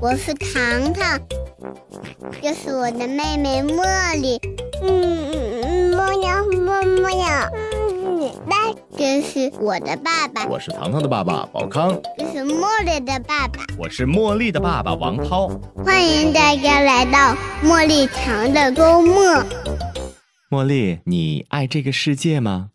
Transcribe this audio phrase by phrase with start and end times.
[0.00, 1.20] 我是糖糖，
[2.40, 4.40] 这是我的妹妹茉莉。
[4.80, 15.48] 嗯嗯嗯，茉呀茉茉呀，嗯，来，这是我的爸爸，我是糖糖的爸爸宝康，这是茉莉的爸爸，我是茉莉的爸爸王涛。
[15.84, 19.16] 欢迎大家来到茉莉糖的周末。
[20.48, 22.70] 茉莉，你爱这个世界吗？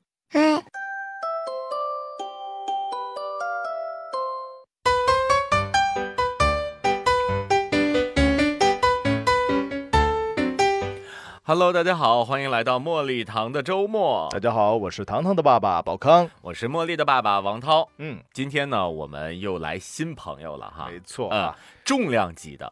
[11.46, 14.30] Hello，大家好，欢迎来到茉莉糖的周末。
[14.32, 16.30] 大家好，我是糖糖的爸爸宝康。
[16.42, 17.90] 我是茉莉的爸爸王涛。
[17.98, 20.88] 嗯，今天呢，我们又来新朋友了哈。
[20.90, 22.72] 没错呃啊，，重量级的，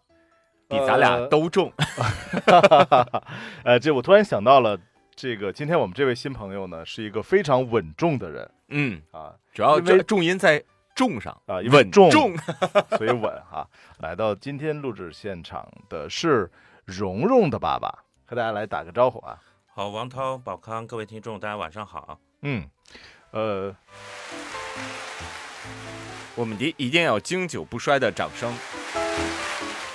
[0.69, 1.69] 比咱俩呃都重。
[3.65, 4.79] 呃，这我突然想到了，
[5.17, 10.63] 这个今天我们这位新朋友呢，是一个非常稳重的人嗯，啊主要这重音在
[10.95, 12.33] 重上啊，稳重，重。
[12.97, 13.67] 所以稳哈。
[13.99, 16.49] 来到今天录制现场的是
[16.85, 17.93] 蓉蓉的爸爸，
[18.31, 19.37] 和大家来打个招呼啊。
[19.67, 22.17] 好，王涛、宝康，各位听众，大家晚上好。
[22.43, 22.65] 嗯，
[23.31, 23.75] 呃，
[26.35, 28.55] 我们的一定要经久不衰的掌声。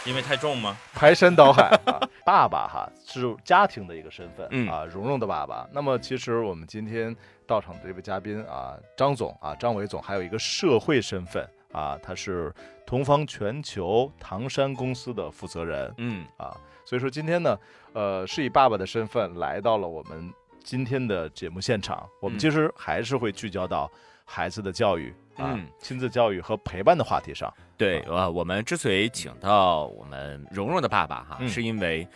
[0.04, 0.76] 因为太重吗？
[0.92, 5.66] 排山倒海啊，爸爸哈是家庭的一个身份、嗯啊，蓉蓉的爸爸。
[5.72, 16.54] 那么其实我们今天到场的这位嘉宾啊，张总啊，张伟总，还有一个社会身份啊，他是同方全球唐山公司的负责人嗯，啊，
[16.86, 17.58] 所以说今天呢，
[17.92, 22.08] 呃，是以爸爸的身份来到了我们今天的节目现场。
[22.22, 22.40] 我们嗯。
[22.40, 23.90] 其实还是会聚焦到
[24.24, 25.66] 孩子的教育啊、嗯。
[25.80, 27.52] 亲子教育和陪伴的话题上。
[27.76, 32.06] 对，呃，我们之所以请到我们蓉蓉的爸爸哈，嗯是因为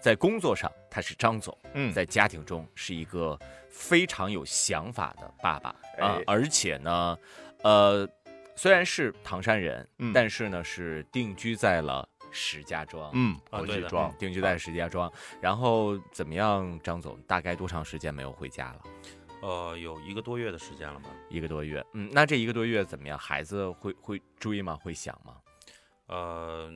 [0.00, 6.24] 在工作上他是张总，嗯，在家庭中是一个非常有想法的爸爸啊、哎。
[6.26, 7.18] 而且呢，
[7.62, 8.08] 呃，
[8.56, 10.12] 虽然是唐山人，嗯。
[10.14, 15.12] 但是呢是定居在了石家庄，嗯，啊对的定居在石家庄。
[15.40, 18.82] 然后怎么样，张总大概多长时间没有回家了？
[19.42, 21.08] 呃，有一个多月的时间了吧？
[21.30, 23.18] 一个多月，嗯，那这一个多月怎么样？
[23.18, 24.78] 孩子会会追吗？
[24.82, 25.36] 会想吗？
[26.06, 26.70] 呃，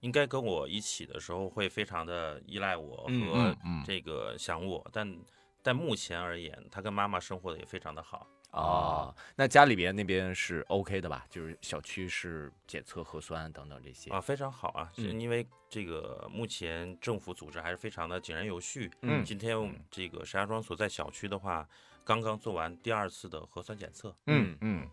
[0.00, 5.16] 应该跟我一起的时候会非常的依赖我嗯和这个想我，但
[5.62, 8.26] 但目前而言，他跟妈妈生活的也非常的好。
[8.54, 11.26] 哦，那家里边那边是 OK 的吧？
[11.28, 14.10] 就是小区是检测核酸等等这些。
[14.10, 14.90] 啊，非常好啊！
[14.94, 18.90] 是嗯因为这个目前政府组织还是非常的井然有序。
[19.02, 21.68] 嗯今天我们这个石家庄所在小区的话，
[22.04, 24.14] 刚刚做完第二次的核酸检测。
[24.26, 24.88] 嗯嗯，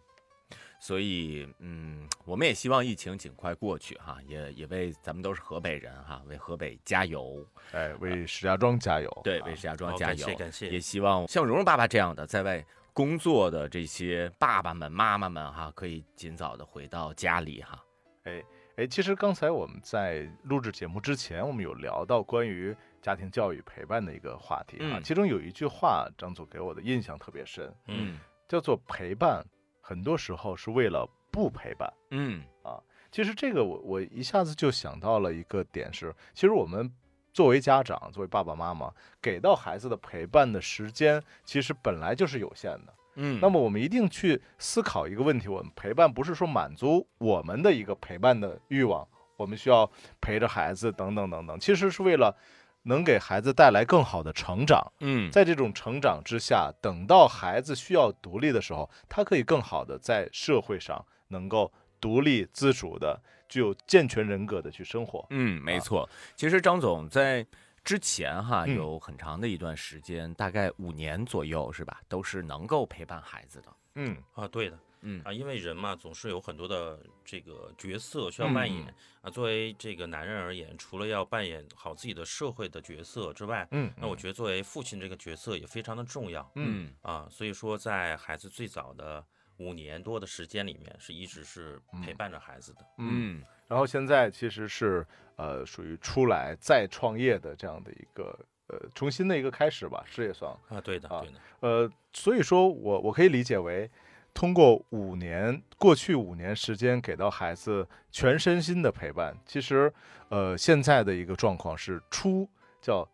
[0.80, 9.22] 所以，嗯，我们也希望疫情尽快过去哈，也也为咱们都是河北人哈，为河北加油，哎，为石家庄加油！
[9.24, 10.26] 对，啊为石家庄加油。
[10.26, 17.84] 谢感谢也希望像蓉蓉爸爸这样的在外工作的这些爸爸们、妈妈们哈，可以尽早的回到家里哈。
[18.24, 18.44] 哎
[18.78, 29.46] 哎，其实刚才我们在录制节目之前，我们有聊到关于家庭教育陪伴的一个话题啊，嗯其中有一句话，张总给我的印象特别深，嗯，叫做陪伴，
[29.82, 31.92] 很多时候是为了不陪伴。
[32.12, 32.80] 嗯啊
[33.12, 36.90] 其实这个我我一下子就想到了一个点是，其实我们
[37.34, 42.94] 作为家长，作为爸爸妈妈，给到孩子的陪伴的时间，其实本来就是有限的。
[43.16, 49.06] 嗯，那么我们一定去思考一个问题：我们陪伴不是说满足我们的一个陪伴的欲望，
[49.36, 49.90] 我们需要
[50.22, 52.36] 陪着孩子等等等等，其实是为了
[52.84, 54.82] 能给孩子带来更好的成长。
[55.02, 63.22] 嗯在这种成长之下，等到孩子需要独立的时候，他可以更好的在社会上能够独立自主的、
[63.52, 65.24] 具有健全人格的去生活。
[65.30, 66.10] 嗯，没错。
[66.36, 67.46] 其实张总在
[67.84, 73.68] 之前哈嗯有很长的一段时间，大概五年左右是吧，都是能够陪伴孩子的。
[73.96, 74.80] 嗯啊，对的。
[75.04, 79.30] 嗯啊，因为人嘛，总是有很多的这个角色需要扮演、嗯啊。
[79.32, 87.28] 作为这个男人而言，除了要扮演好自己的社会的角色之外，嗯，那我觉得作为父亲这个角色也非常的重要嗯啊。
[87.32, 89.26] 所以说，在孩子最早的
[89.62, 92.82] 五年多的时间里面，是一直是陪伴着孩子的。
[92.98, 95.06] 嗯，嗯然后现在其实是
[95.36, 98.38] 呃属于出来再创业的这样的一个
[98.68, 100.60] 呃重新的一个开始吧，事业上。
[100.70, 101.40] 啊，对的，啊对的。
[101.60, 103.90] 呃，所以说我我可以理解为，
[104.34, 109.94] 通过五年过去五年时间给到孩子全身心的陪伴，其实
[110.30, 112.50] 呃现在的一个状况是出
[112.82, 113.08] 叫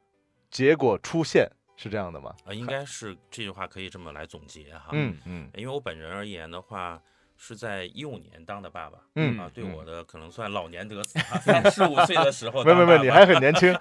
[0.50, 2.36] 结果出现，是这样的吗？
[2.46, 4.90] 啊，应该是这句话可以这么来总结哈。
[4.92, 7.00] 嗯嗯因为我本人而言的话，
[7.38, 8.98] 是在一五年当的爸爸。
[9.16, 13.72] 嗯啊，对嗯我的可能算老年得子 啊，三十五岁的时候没没没，你还很年轻。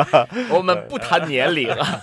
[0.50, 2.02] 我们不谈年龄啊。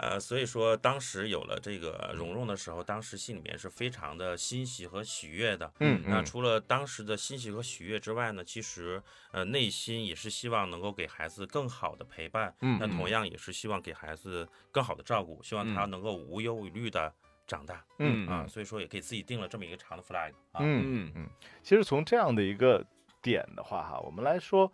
[0.00, 5.70] 呃，所以说当时有了这个蓉蓉的时候，当时心里面是非常的欣喜和喜悦的。
[5.80, 6.02] 嗯。
[6.06, 12.78] 那除了当时的欣喜和喜悦之外呢，其实呃内心也是希望能够给孩子更好的陪伴，嗯。
[12.80, 17.12] 那同样也是希望给孩子更好的照顾，希望他能够无忧无虑的
[17.46, 17.84] 长大。
[17.98, 18.26] 嗯。
[18.26, 20.60] 啊，所以说也给自己定了这么一个长的 flag 啊。
[20.60, 21.12] 嗯。
[21.14, 21.28] 嗯。
[21.62, 22.84] 其实从这样的一个
[23.20, 24.72] 点的话，哈，我们来说，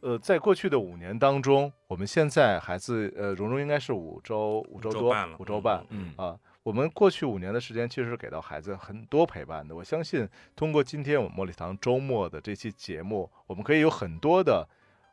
[0.00, 9.74] 呃，在过去的五年当中，我们现在孩子，呃，蓉蓉应该是五周五周多周半了，五周半，嗯啊，我们过去五年的时间，其实是给到孩子很多陪伴的。
[9.74, 14.66] 我相信，通过今天我们茉莉堂周末的这期节目，我们可以有很多的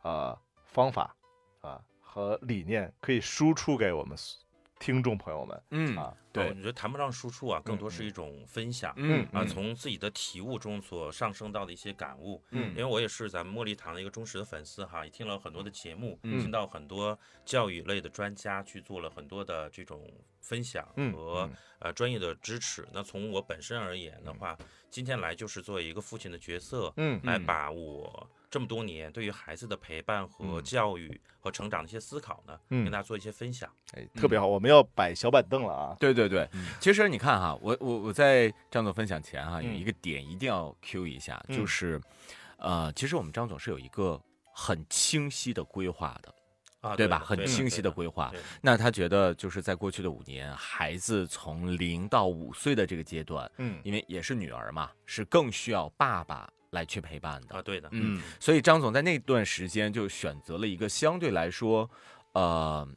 [0.03, 1.15] 呃方法
[1.61, 4.17] 啊和理念，可以输出给我们
[4.79, 6.13] 听众朋友们嗯啊。
[6.37, 6.49] 对。
[6.49, 7.91] 我觉得谈不上输出啊，更多嗯。
[7.91, 8.93] 是一种分享。
[8.97, 9.47] 嗯啊，嗯。
[9.47, 12.69] 从自己的体悟中所上升到的一些感悟，嗯。
[12.71, 20.09] 因为我也是咱们茉莉堂的一个忠实的粉丝哈，也听了很多的节目，嗯听到很多教育类的专家去做了很多的这种
[20.41, 21.55] 分享嗯和、嗯。
[21.79, 22.87] 呃专业的支持。
[22.91, 24.57] 那从我本身而言的话，
[24.89, 27.45] 今天来就是作为一个父亲的角色，嗯来嗯。
[27.45, 30.63] 把我这么多年对于孩子的陪伴和嗯。
[30.63, 32.83] 教育和成长的一些思考呢，嗯。
[32.83, 33.71] 跟大家做一些分享。
[33.93, 35.95] 哎，特别好，我们要摆小板凳了啊。
[35.99, 41.57] 对对对，对其实你看哈，我我我在张总分享前哈，有嗯一个点一定要 Q 一下，嗯。
[41.57, 42.01] 就是，
[42.57, 44.21] 呃，其实我们张总是有一个
[44.53, 46.33] 很清晰的规划的，
[46.81, 47.19] 啊，对吧？
[47.19, 48.31] 很清晰的规划。
[48.61, 53.79] 那他觉得就是在过去的五年，孩子从零到五岁的这个阶段，嗯。
[53.83, 57.55] 因为也是女儿嘛，是更需要爸爸来去陪伴的。
[57.55, 57.61] 啊，。
[57.61, 61.89] 对的，嗯，所以张总在那段时间就选择了一个相对来说，
[62.33, 62.87] 呃，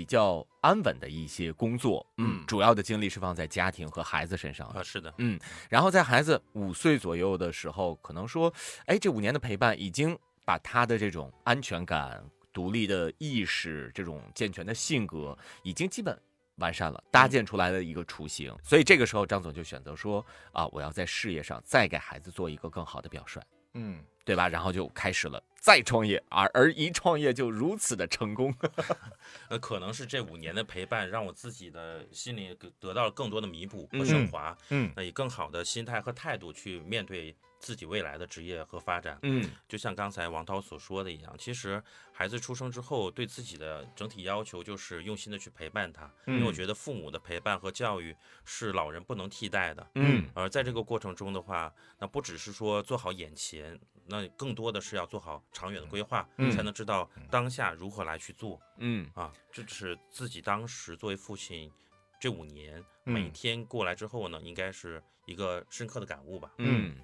[0.00, 4.80] 比较安稳的一些工作，嗯，嗯主要的精力是放在家庭和孩子身上的。
[4.80, 5.38] 啊，是的，嗯，
[5.68, 8.50] 然后在孩子五岁左右的时候，可能说，
[8.86, 16.18] 哎，这五年的陪伴已经把他的这种安全感、独立的意识、这种健全的性格，已经基本
[16.56, 18.56] 完善了，搭建出来的一个雏形。
[18.64, 23.38] 所以这个时候，张总就选择说，啊，我要在事业上再给孩子做一个更好的表率。
[23.74, 24.48] 嗯对吧？
[24.48, 28.54] 然后就开始了再创业，而而一创业就如此的成功。
[29.48, 39.18] 呃，可能是这五年的陪伴，让我自己的心里得得到了更多的弥补和嗯升华，嗯那以更好的心态和态度去面对自己未来的职业和发展。
[39.22, 41.80] 嗯就像刚才王涛所说的一样，其实
[42.10, 49.86] 孩子出生之后，对自己的整体要求就是用心的去陪伴他，因为我嗯觉得父母的陪伴和教育是老人不能替代的。
[49.94, 59.32] 嗯而在这个过程中的话，那不只是说做好眼前，那更多的是要做好长远的规划，嗯才能知道当下如何来去做嗯啊。
[59.52, 61.70] 这是自己当时作为父亲
[62.18, 66.52] 这五年嗯每天过来之后呢，应该是一个深刻的感悟吧。
[66.58, 66.96] 嗯，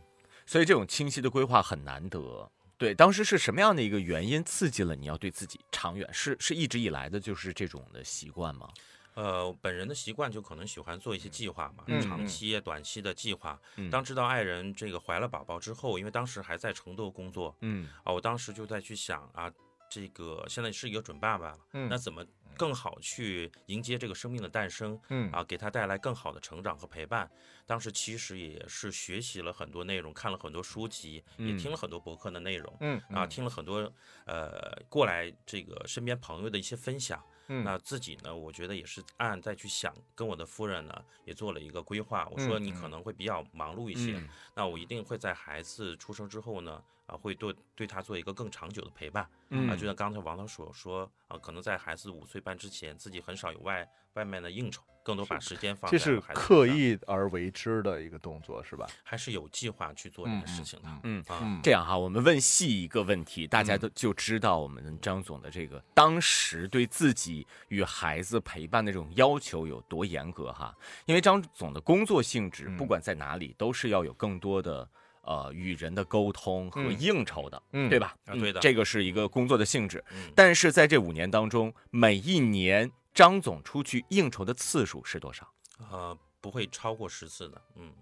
[0.46, 2.50] 所以这种清晰的规划很难得。
[2.78, 6.08] 对，当时是什么样的一个原因刺激了你要对自己长远？
[6.12, 8.68] 是是一直以来的就是这种的习惯吗？
[9.14, 13.58] 呃，本人的习惯就可能喜欢做一些计划嘛，嗯长期、短期的计划。
[13.76, 19.50] 嗯当知道爱人这个怀了宝宝之后，因为当时还在成都工作嗯啊，我当时就在去想啊，
[19.90, 22.22] 这个现在是一个准爸爸了，嗯那怎么
[22.56, 27.30] 更好去迎接这个生命的诞生嗯啊，给他带来更好的成长和陪伴？
[27.66, 32.76] 当时其实也是学习了很多内容，看了很多书籍，也嗯听了很多博客的内容。
[32.80, 33.92] 嗯啊，听了很多
[34.24, 42.28] 呃过来这个身边朋友的一些分享，嗯那自己呢，我觉得也是暗暗再去想，跟我的夫人呢也做了一个规划。
[42.30, 49.26] 我说嗯你可能会比较忙碌一些，嗯那我一定会在孩子出生之后呢，啊，会对对他做一个更长久的陪伴。
[49.50, 58.88] 嗯啊，就像刚才王涛所说，啊，可能在孩子五岁半之前，自己很少有外外面的应酬，更多把时间放在这是刻，意而为之的一个动作，是吧？
[59.04, 60.88] 还是有计划去做这个事情的。
[61.04, 61.22] 嗯。
[61.28, 70.74] 啊，这样哈，我们问细一个问题，大家都就知道我们张总的这个当时对自己与孩子陪伴的这种要求有多严格哈。
[71.04, 74.88] 因为张总的工作性质，嗯不管在哪里，都是要有更多的
[75.26, 78.16] 呃与人的沟通和嗯应酬的，嗯对吧？
[78.24, 80.02] 啊对的这个是一个工作的性质。
[80.12, 85.46] 嗯，但是在这五年当中，每一年张总出去应酬的次数是多少？
[85.90, 87.60] 呃，不会超过十次的。
[87.74, 87.92] 嗯。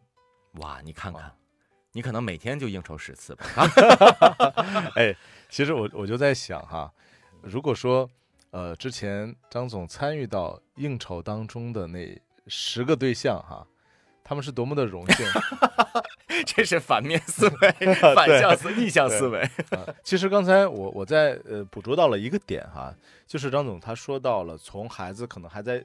[0.61, 1.35] 哇，你看看，
[1.91, 3.45] 你可能每天就应酬十次吧？
[4.95, 5.17] 哎，
[5.49, 6.93] 其实我我就在想哈，
[7.43, 8.09] 如果说
[8.51, 12.17] 呃之前张总参与到应酬当中的那
[12.47, 13.67] 十个对象哈，
[14.25, 15.27] 他们是多么的荣幸。
[16.47, 19.41] 这是反面思维， 反向思逆向思维。
[19.71, 19.87] 啊！
[20.03, 22.93] 其实刚才我我在呃捕捉到了一个点哈，
[23.27, 25.85] 就是张总他说到了从孩子可能还在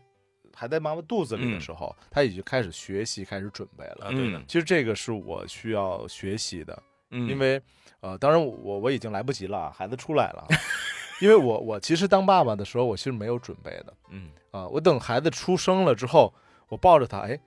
[0.54, 4.08] 还在妈妈肚子里的嗯时候，他已经开始学习开始准备了。
[4.08, 6.82] 啊，对其实这个是我需要学习的，
[7.12, 7.30] 嗯。
[7.30, 7.62] 因为
[8.02, 10.48] 呃，当然我我已经来不及了，孩子出来了，
[11.22, 13.94] 因为我我其实当爸爸的时候，我其实没有准备的。
[14.10, 16.34] 嗯，啊，我等孩子出生了之后，
[16.70, 17.40] 我抱着他，哎，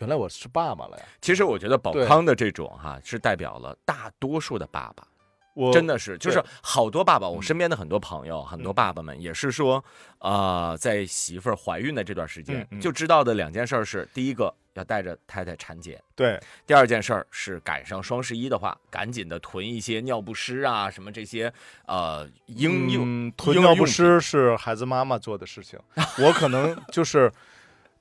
[0.00, 5.06] 原来我是爸爸了呀，其实我觉得宝康的这种哈、是代表了大多数的爸爸。
[5.52, 7.42] 我真的是，就是好多爸爸，我嗯。
[7.42, 9.84] 身边的很多朋友，很多爸爸们也是说，
[10.20, 12.80] 呃，在媳妇儿怀孕的这段时间，嗯嗯。
[12.80, 16.40] 就知道的两件事儿是：第一个要带着太太产检；对。
[16.66, 21.52] 第二件事儿是赶上双十一的话，赶紧的囤一些尿不湿啊，什么这些
[21.84, 23.04] 呃婴用。
[23.04, 25.78] 嗯囤尿不湿是孩子妈妈做的事情，
[26.24, 27.30] 我可能就是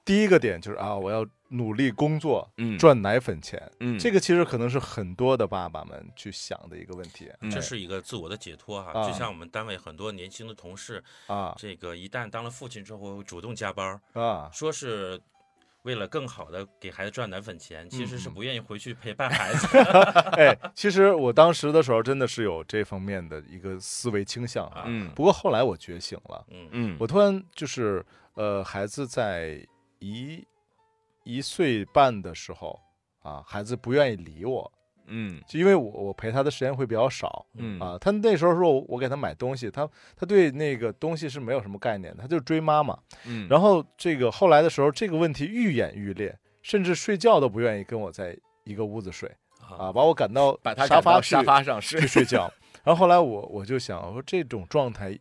[0.05, 3.97] 第一个点就是啊，我要努力工作嗯，赚奶粉钱，嗯。
[3.97, 7.49] 这个其实可能是很多的爸爸们去想的一个问题嗯。
[7.49, 9.07] 这是一个自我的解脱哈、啊。
[9.07, 11.55] 就像我们单位很多年轻的同事，啊。
[11.57, 15.19] 这个一旦当了父亲之后，会主动加班，啊，说是
[15.83, 18.33] 为了更好的给孩子赚奶粉钱，其实是嗯。
[18.33, 19.77] 不愿意回去陪伴孩子。
[20.37, 25.09] 哎，其实我当时的时候真的是有这方面的一个思维倾向啊，嗯。
[25.15, 29.65] 不过后来我觉醒了，嗯嗯，我突然就是呃，孩子在
[29.99, 30.45] 一
[31.29, 32.79] 一岁半的时候
[33.21, 34.71] 啊，孩子不愿意理我，
[35.05, 37.97] 嗯就因为我我陪他的时间会比较少嗯啊。
[37.99, 42.97] 他那时候说我给他买东西，他他对那个东西是没有什么概念的，他就追妈妈。
[43.25, 49.29] 嗯，然后这个后来的时候，这个问题愈演愈烈，甚至睡觉都不愿意跟我在一个屋子睡
[49.77, 52.51] 啊，把我赶到把他沙发沙发上睡去，睡觉。
[52.83, 55.17] 然后后来我我就想，我说这种状态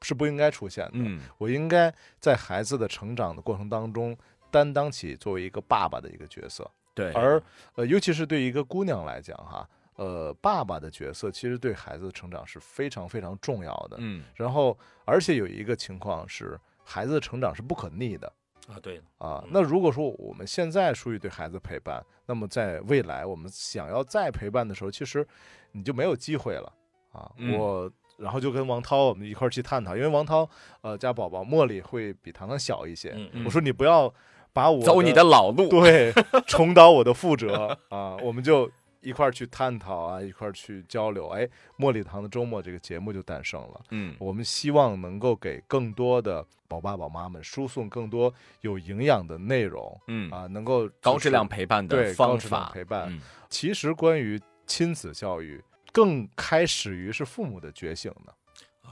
[0.00, 0.92] 是不应该出现的。
[0.94, 4.16] 嗯我应该在孩子的成长的过程当中
[4.50, 7.42] 担当起作为一个爸爸的一个角色，对，而
[7.74, 13.96] 呃，尤其是对一个姑娘来讲哈，呃，爸爸的角色其实对孩子的成长是非常非常重要的。
[14.00, 14.24] 嗯。
[14.34, 18.32] 然后，而且有一个情况是，孩子的成长是不可逆的。
[18.66, 19.48] 啊，对，啊嗯。
[19.52, 25.26] 那如果说我们现在疏于对孩子陪伴，那么在未来我们想要再陪伴的时候，其实
[25.72, 26.72] 你就没有机会了。
[27.12, 27.30] 啊。
[27.36, 27.56] 嗯。
[27.56, 30.48] 我然后就跟王涛我们一块儿去探讨，因为王涛
[30.82, 33.44] 呃家宝宝茉莉会比糖糖小一些，嗯嗯。
[33.46, 34.12] 我说你不要
[34.52, 36.12] 把我走你的老路，对
[36.46, 41.28] 重蹈我的覆辙啊，我们就一块儿去探讨啊，一块儿去交流。
[41.28, 43.80] 哎，茉莉堂的周末这个节目就诞生了。
[43.90, 53.10] 嗯我们希望能够给更多的宝爸宝妈们输送更多有营养的内容嗯啊，能够就是高质量陪伴的方法陪伴。
[53.10, 55.60] 嗯其实关于亲子教育，
[55.92, 58.32] 更开始于是父母的觉醒的。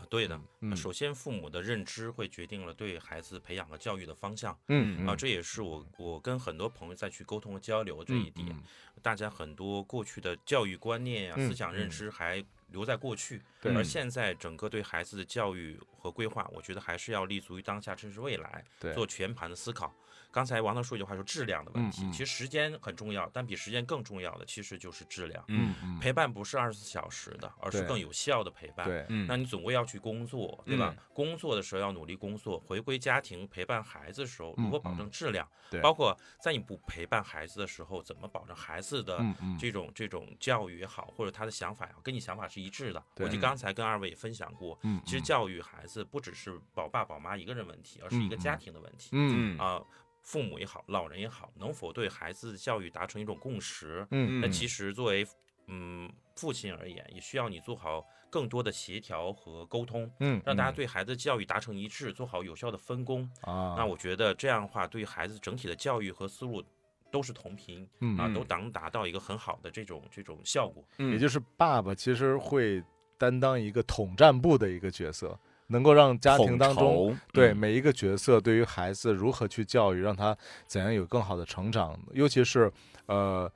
[0.08, 0.40] 啊，对的。
[0.60, 0.74] 嗯。
[0.74, 5.06] 首先，父母的认知会决定了对孩子培养和教育的方向嗯。
[5.06, 8.48] 啊，这也是我我跟很多朋友再去沟通和交流这一点。
[8.50, 8.62] 嗯
[9.00, 13.84] 大家很多过去的教育观念呀、嗯思想认知还留在过去，对而。
[13.84, 18.92] 现在整个对孩子的教育和规划，我觉得还是要立足于当下，正是未来，对。
[18.94, 19.94] 做全盘的思考。
[20.30, 25.44] 刚才王涛说一句话，说质量的问题，嗯嗯其实时间很重要，但比时间更重要的其实就是质量。
[25.48, 29.06] 嗯嗯陪伴不是二十四小时的，而是更有效的陪伴。
[29.26, 30.94] 那你总归要去工作，对吧？
[31.12, 35.48] 工作的时候要努力工作，回归家庭陪伴孩子的时候，如何保证质量？
[35.82, 39.18] 包括在你不陪伴孩子的时候，怎么保证孩子的
[39.58, 43.02] 这种、这种教育也好，或者他的想法也好，跟你想法是一致的。
[43.14, 49.10] 对我就刚才跟二位也分享过，嗯其实教育孩子不只是宝爸宝妈一个人问题，而是一个嗯家庭的问题。
[49.12, 49.82] 嗯嗯啊，
[50.28, 54.06] 父母也好，老人也好，能否对孩子教育达成一种共识？
[54.10, 55.26] 嗯那其实作为
[55.68, 63.22] 嗯父亲而言，也需要你做好更多的协调和沟通，嗯让大家对孩子教育达成一致，做好有效的分工。
[63.40, 66.62] 啊，那我觉得这样的话，对孩子整体的教育和思路
[67.10, 70.84] 都是同频嗯啊，嗯都能达到一个很好的这种这种效果。
[70.98, 72.84] 嗯也就是爸爸其实会
[73.16, 82.70] 担当一个统战部的一个角色，能够让家庭当中对每一个角色对于孩子如何去教育，让他怎样有更好的成长，尤其是
[83.06, 83.50] 呃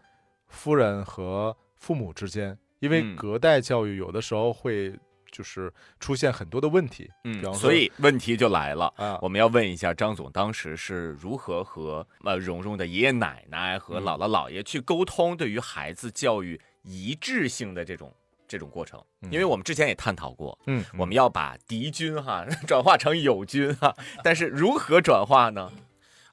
[0.47, 3.17] 夫人和父母之间，因为嗯。
[3.17, 4.95] 隔代教育有的时候会
[5.31, 8.93] 就是出现很多的问题，嗯，所以问题就来了。
[8.97, 14.05] 啊，我们要问一下张总，当时是如何和呃蓉蓉的爷爷奶奶和嗯。
[14.05, 18.15] 姥姥姥爷去沟通对于孩子教育一致性的这种
[18.53, 19.03] 这种过程？
[19.31, 25.73] 因为我们之前也探讨过，嗯，我们要把敌军哈转化成友军哈，但是如何转化呢？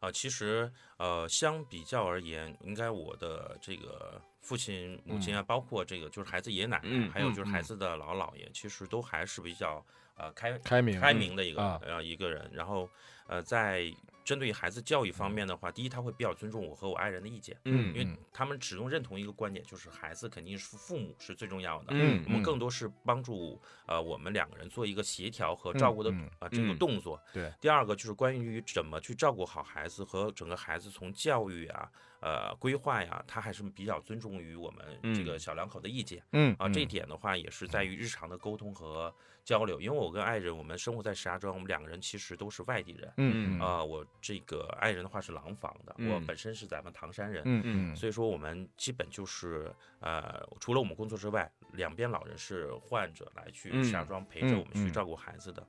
[0.02, 9.82] 啊，其实呃，相比较而言，应该我的这个父亲、母亲啊，包括这个就是孩子爷爷奶奶，嗯还有就是孩子的姥姥姥爷，其实都还是比较
[10.18, 12.52] 呃开开明开明的一个、啊呃一个人。
[12.54, 12.90] 然后
[13.28, 13.84] 呃，在
[14.30, 21.88] 针对于孩子教育方面的话，第一他会比较尊重我和我爱人的意见，嗯因为他们始终认同一个观点，就是孩子肯定是父母是最重要的。
[21.90, 27.20] 嗯我们更多是帮助呃我们两个人做一个协调和照顾的嗯啊、这个嗯动作。
[27.34, 31.90] 对，第二个就是关于怎么去照顾好孩子和整个孩子从教育啊
[32.22, 36.24] 呃规划呀，他还是比较尊重于我们这个小两口的意见。
[36.34, 39.80] 嗯啊，这一点的话也是在于日常的沟通和交流。
[39.80, 43.14] 因为我跟爱人，我们生活在石家庄，我们两个人其实都是外地人。
[43.18, 47.44] 嗯嗯啊，我这个爱人的话是廊坊的，我嗯本身是咱们唐山人。
[47.46, 55.66] 嗯嗯所以说，我们基本就是呃，除了我们工作之外，两边老人是患者来去嗯石家庄陪着我们去照顾孩子的。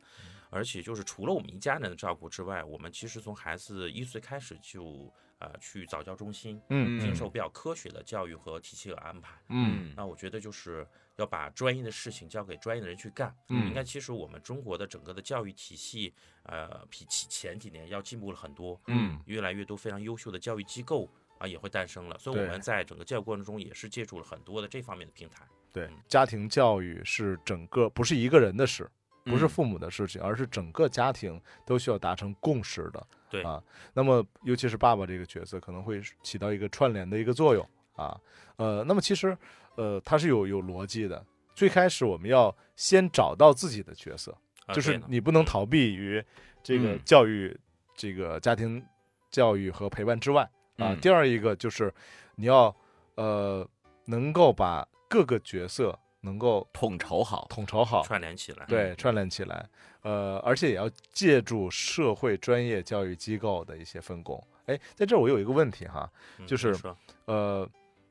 [0.52, 5.08] 而且就是除了我们一家人的照顾之外，我们其实从孩子一岁开始就
[5.40, 9.34] 呃去早教中心，嗯接受比较科学的教育和体系的安排。
[9.48, 13.34] 嗯那我觉得就是要把专业的事情交给专业的人去干。
[13.48, 18.80] 嗯应该其实我们中国的整个的教育体系，呃，比起前几年要进步了很多。
[18.86, 25.46] 嗯，越来越多非常优秀的教育机构啊也会诞生了，所以我们在整个教育过程中也是借助了很多的这方面的平台。
[25.72, 28.90] 对嗯，家庭教育是整个不是一个人的事，
[29.24, 33.06] 不是嗯父母的事情，而是整个家庭都需要达成共识的。
[33.30, 33.62] 对啊，
[33.94, 38.18] 那么尤其是爸爸这个角色，可能会起到一个串联的一个作用啊。
[38.56, 39.36] 呃，那么其实
[39.76, 41.24] 呃，它是有有逻辑的。
[41.54, 44.36] 最开始我们要先找到自己的角色，
[44.72, 46.24] 就是你不能逃避于
[46.62, 47.56] 这个嗯教育、
[47.94, 48.82] 这个家庭
[49.30, 50.42] 教育和陪伴之外
[50.76, 50.92] 啊。
[50.92, 51.92] 嗯第二一个就是
[52.34, 52.74] 你要
[53.14, 53.68] 呃
[54.06, 58.66] 能够把各个角色能够统筹好，统筹好，串联起来。
[58.66, 59.68] 对，串联起来，
[60.02, 64.42] 呃，而且也要借助社会专业教育机构的一些分工。
[64.66, 66.76] 哎，在这儿我有一个问题哈，嗯，就是
[67.24, 67.68] 呃，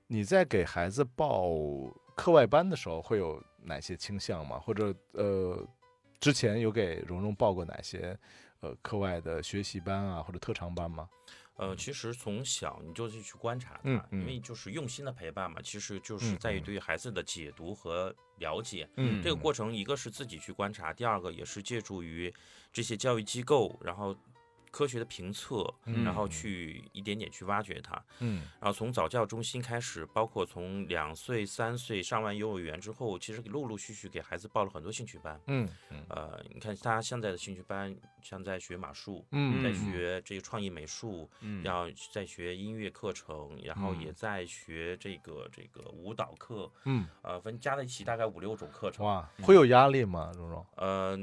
[0.08, 1.50] 你在给孩子报
[2.16, 4.60] 课外班的时候会有哪些倾向吗？
[4.60, 5.66] 或者呃，
[6.20, 8.18] 之前有给蓉蓉报过哪些
[8.60, 11.08] 呃课外的学习班啊，或者特长班吗？
[11.60, 16.64] 呃，其实从小你就是去观察他，因为就是用心的陪伴嘛，其实就嗯是在于嗯。
[16.64, 18.90] 对于孩子的解读和了解。
[18.96, 19.22] 嗯。
[19.22, 22.34] 这个过程，一个是自己去观察，第二个也是借助于
[22.72, 24.16] 这些教育机构，然后
[24.72, 28.02] 科学的评测，嗯然后去一点点去挖掘它。
[28.20, 35.40] 嗯然后从早教中心开始，包括从两岁、三岁上完幼儿园之后，其实陆陆续续给孩子报了很多兴趣班。
[35.48, 49.06] 嗯嗯呃，你看他现在的兴趣班，像在学马术，嗯在嗯学这个创意美术，嗯然后在学音乐课程，然后也嗯在学这个这个舞蹈课，嗯，呃，反正加在一起大概五六种课程。
[49.06, 50.32] 哇，会有压力吗？
[50.36, 50.66] 蓉蓉？
[50.76, 51.18] 呃，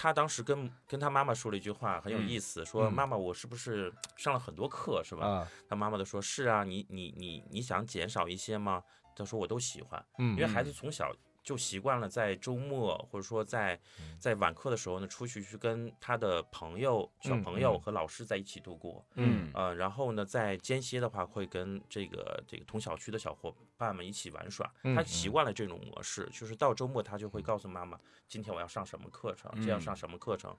[0.00, 2.28] 他当时跟跟他妈妈说了一句话，很有嗯。
[2.28, 5.26] 意思，说嗯妈妈，我是不是上了很多课，是吧？
[5.26, 8.80] 啊，他妈妈就说是啊，你你你你想减少一些吗？
[9.16, 10.36] 他说我都喜欢，嗯。
[10.36, 19.04] 因为孩子从小就习惯了在周末或者说在嗯在晚课的时候呢，出去去跟他的朋友、小嗯朋友嗯和老师在一起度过。
[19.14, 24.66] 嗯呃，然后呢，在间歇的话，会跟这个这个同小区的小伙伴们一起玩耍。
[24.82, 30.54] 他嗯习惯了这种模式，就是到周末他就会告诉妈妈，今天我要上什么课程，今天要上嗯什么课程。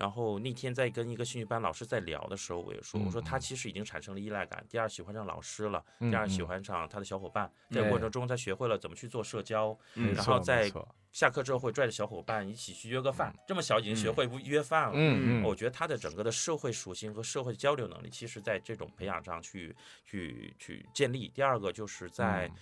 [0.00, 4.64] 然后那天在跟一个兴趣班老师在聊的时候，我也说，我说他嗯其实已经产生了依赖感。
[4.66, 7.52] 第二，喜欢上老师了；嗯第二，喜嗯欢上他的小伙伴。
[7.70, 10.72] 在过哎程中，他学会了怎么去做社交，嗯然后在
[11.12, 13.34] 下课之后会拽着小伙伴一起去约个饭。
[13.46, 14.92] 这么小已经学嗯会不约饭了。
[14.94, 21.28] 嗯嗯，我觉得他的整个的社会属性和社会交流能力，其实在这种培养上去去去建立。
[21.28, 22.56] 第二个就是在嗯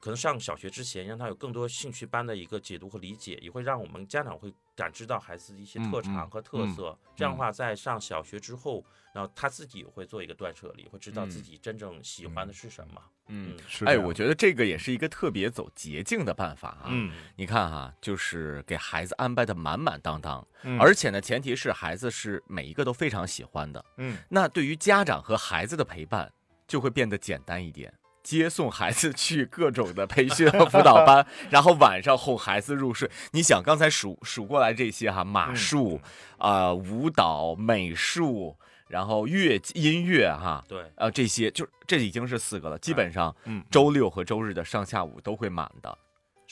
[0.00, 6.96] 可能上小学之前，让他有更多兴趣班的一个解读和理解，也会让我们家长会感知到孩子的一些特长和特嗯色。
[7.16, 13.02] 这样的话，在上小学之后，然后他自己也会做一个断舍离，会知道自嗯己真正喜欢的是什么。
[13.26, 16.86] 嗯，是这样我觉得这个也是一个特别走捷径的办法啊。
[16.86, 23.84] 嗯你看哈、就是给孩子安排的满满当当，嗯而且呢，前提是孩子是每一个都非常喜欢的。
[23.96, 26.32] 嗯那对于家长和孩子的陪伴，
[26.68, 27.92] 就会变得简单一点。
[28.28, 33.10] 接送孩子去各种的培训和辅导班，然后晚上哄孩子入睡。
[33.30, 35.98] 你想刚才数数过来这些哈，马嗯术、
[36.36, 38.54] 啊、舞蹈、美术，
[38.88, 45.96] 然后乐音乐哈，对，呃，这些就这已经是四个了，基本上嗯周六和周日的上下午都会满的。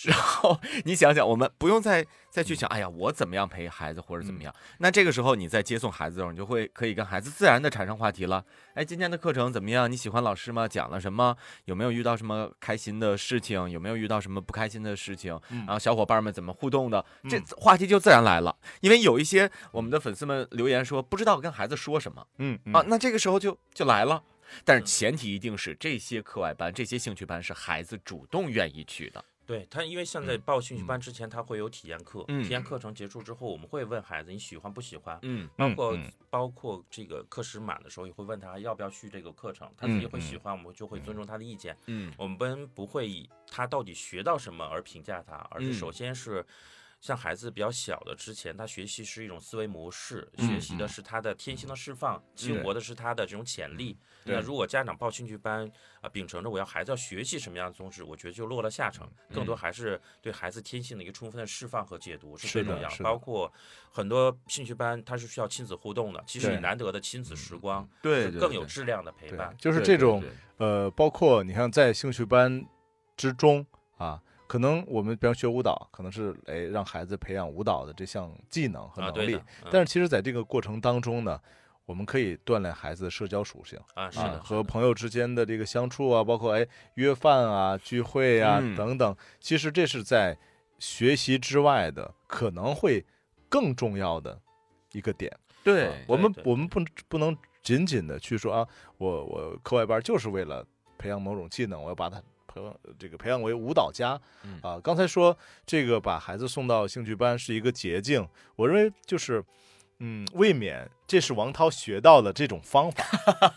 [0.05, 4.55] 然后你想想，我们不用再再去想，哎呀，我怎么样陪孩子或者怎么样？
[4.79, 8.45] 那这个时候你在接送孩子的时候，你就会可以跟孩子自然的产生话题了。
[8.75, 9.91] 哎，今天的课程怎么样？
[9.91, 10.69] 你喜欢老师吗？
[10.69, 11.35] 讲了什么？
[11.65, 13.71] 有没有遇到什么开心的事情？
[13.71, 15.41] 有没有遇到什么不开心的事情？
[15.51, 17.03] 嗯然后小伙伴们怎么互动的？
[17.29, 18.55] 这嗯话题就自然来了。
[18.81, 22.27] 因为有一些我们的粉丝们留言说不知道跟孩子说什么。
[22.39, 24.23] 嗯啊，那这个时候就就来了。
[24.65, 29.25] 但是前提一定是这些课外班、这些兴趣班是孩子主动愿意去的。
[29.47, 41.75] 对他，因为现在报兴趣班之前，他会有体验课，嗯体验课程结束之后，我们会问孩子你喜欢不喜欢，嗯包括、嗯包括这个课时满的时候，也会问他要不要续这个课程，他自己嗯会喜欢，我们就会尊重他的意见。
[41.87, 46.45] 嗯我们不会以他到底学到什么而评价他，而是嗯首先是
[47.01, 53.99] 像孩子比较小的之前，他学习是一种思维模式，嗯学习的是他的天性的释放，激活的是他的这种潜力。
[54.25, 59.09] 那如果家长报兴趣班，啊、秉承着我要孩子要学习什么样的宗旨，我觉得就落了下乘。
[59.33, 63.53] 更多还是对孩子天性的一个充分的释放和解读是最重要的包括
[63.91, 69.87] 很多兴趣班，它是需要亲子互动的，其实难得的亲子时光，对更有质量的陪伴。，就是。
[69.87, 70.21] 这种
[70.57, 72.67] 呃，包括你看在兴趣班
[73.17, 73.65] 之中
[73.99, 79.69] 啊，可能我们比方学舞蹈，可能是哎让孩子培养舞蹈的这项技能和啊，能力，对的，嗯。
[79.71, 81.41] 但是其实在这个过程当中呢，
[81.85, 88.77] 我们可以锻炼孩子的社交属性啊，是啊的，，和朋友之间的这个相处啊，包括哎约饭啊、聚会啊、嗯。
[88.77, 90.37] 等等，其实这是在
[90.79, 93.05] 学习之外的可能会
[93.49, 94.41] 更重要的
[94.93, 95.33] 一个点。
[95.65, 100.65] 对我们我们不不能仅仅的去说啊，我我课外班就是为了
[100.97, 102.23] 培养某种技能，我要把他
[102.61, 104.81] 培养这个培养为舞蹈家嗯啊。
[104.83, 109.45] 刚才说这个把孩子送到兴趣班是一个捷径，我认为就是。
[109.99, 113.03] 嗯，未免这是王涛学到的这种方法，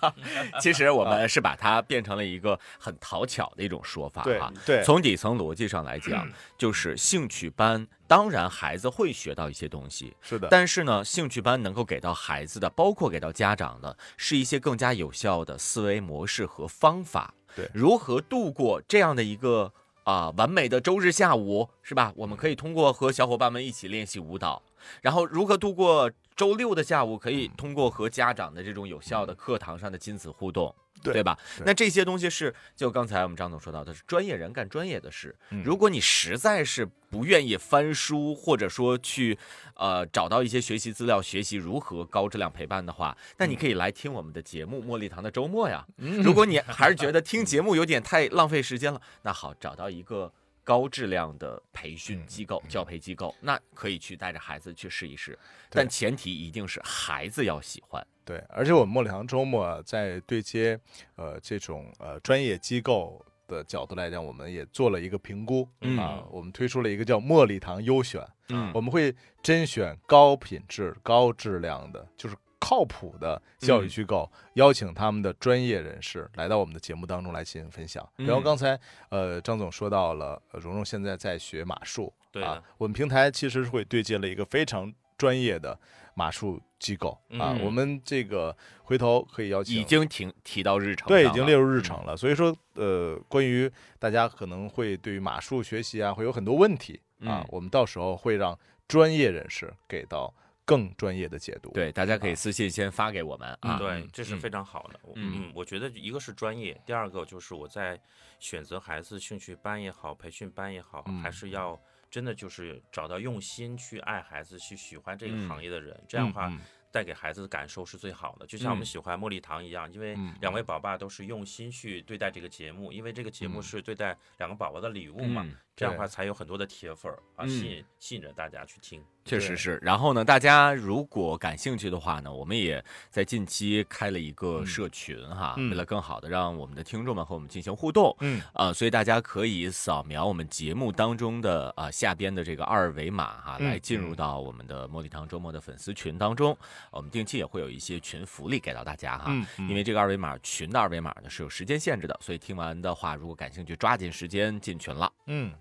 [0.61, 4.49] 其实我们是把它变成了一个很讨巧的一种说法对哈。
[4.65, 6.25] 对，从底层逻辑上来讲，
[6.57, 17.33] 就是兴趣班，当然孩子会学到一些东西，是的，但是呢，兴趣班能够给到孩子的，包括给到家长的，是一些更加有效的思维模式和方法。
[17.55, 19.71] 对如何度过这样的一个
[20.03, 22.11] 啊、完美的周日下午，是吧？
[22.15, 24.61] 我们可以通过和小伙伴们一起练习舞蹈，
[25.01, 30.73] 然后如何度过周六的下午，可以通过和家长的这种有效的课堂上的亲子互动。
[31.01, 31.37] 对吧？
[31.57, 35.35] 对那这些东西是，就刚才我们张总说到的，是专业人干专业的事。
[35.51, 39.37] 嗯如果你实在是不愿意翻书，或者说去
[39.75, 45.85] 呃找到一些学习资料，学习如何高质量陪伴的话，那你可以来听我们的节目《茉莉堂的周末》呀。
[45.97, 50.31] 嗯如果你还是觉得听节目有点太浪费时间了，那好，找到一个
[50.63, 55.37] 高质量的培训机构、教培机构，那可以去带着孩子去试一试，
[55.69, 58.05] 但前提一定是孩子要喜欢。
[58.29, 60.79] 对，而且我们茉莉堂周末啊在对接
[61.15, 78.07] 呃这种呃专业机构的角度来讲，我们也做了一个评估、嗯啊，我们推出了一个叫茉莉堂优选，嗯我们会甄选高品质、高质量的，就是靠谱的教育嗯机构，邀请他们的专业人士来到我们的节目当中来进行分享。
[78.15, 85.79] 然后嗯刚才呃张总说到了，呃蓉蓉现在在学马术，啊对的，我们平台其实是会对接了一个非常专业的
[86.13, 92.15] 马术机构啊，嗯我们这个回头可以邀请已经提提到日程对，已经列入日程了。
[92.17, 100.33] 所以说，呃，关于大家可能会对于马术学习啊，会有很多问题啊嗯，我们到时候会让专业人士给到
[100.65, 101.71] 更专业的解读。
[101.71, 103.77] 对，大家可以啊私信先发给我们啊。
[103.77, 104.99] 对嗯，这是嗯非常好的。
[105.15, 107.99] 嗯嗯，我觉得一个是专业，第二个就是我在
[108.39, 111.77] 选择孩子兴趣班也好，培训班也好，嗯还是要
[112.09, 116.59] 真的就是找到用心去爱孩子、去喜欢这个嗯行业的人，这样的话嗯。
[116.91, 118.47] 带给孩子的感受是最好的。
[118.47, 118.85] 就像我们嗯。
[118.85, 123.61] 喜欢茉莉糖一样，因为嗯两位宝爸都是用心去对待这个节目，因为这个节目嗯。
[123.61, 129.01] 是对待两个宝宝的礼物嘛，嗯这样的话才有很多的铁粉儿啊，嗯吸引吸引着大家去听。
[129.23, 129.77] 确实是。
[129.81, 138.15] 然后呢，大家如果感兴趣的话呢，我们也在近期开了一个嗯社群哈，嗯为了更好的让我们的听众们和我们进行互动。
[138.21, 146.57] 嗯啊、所以大家可以扫描我们节目当中的啊、下边的这个二维码哈，嗯来进入到我们的茉莉堂周末的粉丝群当中。
[146.91, 149.25] 我们定期也会有一些群福利给到大家哈。
[149.27, 155.11] 嗯，嗯因为这个二维码群的二维码呢是有时间限制的，所以听完的话，如果感兴趣，抓紧时间进群了。
[155.27, 155.53] 嗯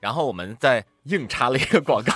[0.00, 2.12] 然后我们再硬插了一个广告，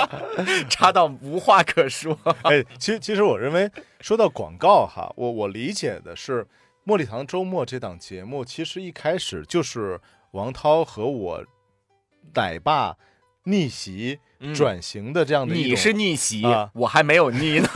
[0.70, 2.16] 插到无话可说。
[2.42, 3.70] 哎，其实其实我认为
[4.00, 6.44] 说到广告哈，我我理解的是，
[6.86, 10.00] 《茉莉堂周末》这档节目其实一开始就是
[10.32, 11.44] 王涛和我
[12.34, 12.96] 奶爸
[13.44, 15.70] 逆袭嗯转型的这样的一种。
[15.72, 17.68] 你是逆袭，啊我还没有逆呢。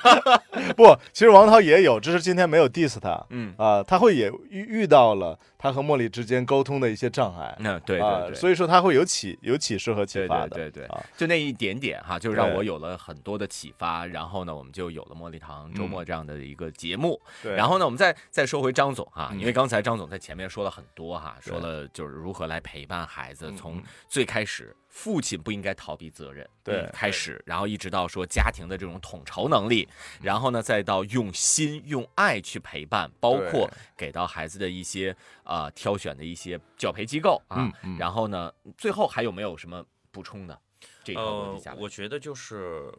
[0.76, 7.54] 不，其实王涛也有，只是今天没有 diss 他嗯，啊，他会也遇遇到了他和茉莉之间沟通的一些障碍。
[7.60, 8.34] 那对啊对，对。
[8.34, 10.48] 所以说他会有启有启示和启发的。
[10.48, 14.06] 对对对啊，就那一点点哈，就让我有了很多的启发。
[14.06, 17.20] 然后呢，我们就有了茉莉堂周嗯末这样的一个节目。
[17.42, 35.14] 对，然后呢，我们再再说回张总哈，嗯因为刚才张总在前面说了很多哈，说了就是如何来陪伴孩子，嗯从嗯最开始父亲不应该逃避责任，对嗯开始，然后一直到说家庭的这种统筹能力，嗯然后呢，再到用心用爱去陪伴，包括给到孩子的一些
[35.50, 40.58] 呃挑选的一些教培机构啊嗯，嗯然后呢，最后还有没有什么补充的？
[41.04, 42.90] 这呃我觉得就是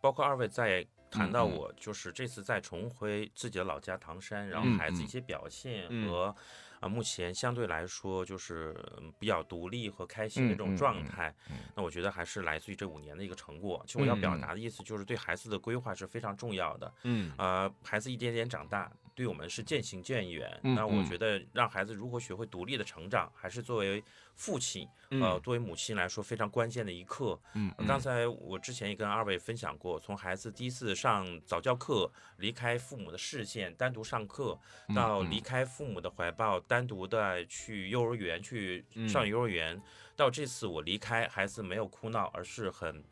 [0.00, 6.34] 包括二位在谈到我就是这次再重回自己的老家唐山，然后孩子一些表现嗯和
[6.80, 13.84] 啊目前相对来说就是嗯比较独立和开心的这种状态嗯，那我觉得还是来自于这五年的一个成果。
[13.86, 16.92] 其实我要表达的意思就是对孩子的规划是非常重要的。
[17.04, 20.60] 嗯呃，孩子一点点长大，对我们是渐行渐远。
[20.62, 21.04] 嗯那我嗯。
[21.04, 24.02] 觉得让孩子如何学会独立的成长，还是作为
[24.34, 27.38] 父亲，呃，嗯作为母亲来说非常关键的一课。
[27.54, 39.80] 嗯呃刚才我之前也跟二位分享过，从孩子第一次上早教课，离开父母的视线，单独上课，嗯到离开父母的怀抱，单独的去幼儿园去上嗯幼儿园，
[40.16, 43.04] 到这次我离开，孩子没有哭闹，而是很。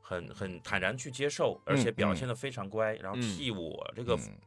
[0.00, 3.20] 很很坦然去接受，而且表现得非常乖，然后嗯。
[3.20, 4.38] 替我这个嗯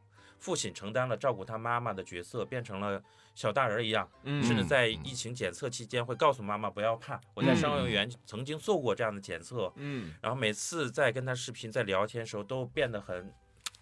[0.42, 3.00] 父亲承担了照顾他妈妈的角色，变成了
[3.34, 13.32] 小大人一样，嗯甚至在疫情检测期间会告诉妈妈不要怕，我在上幼儿园曾经做过这样的检测，嗯然后每次在跟他视频在聊天的时候都变得很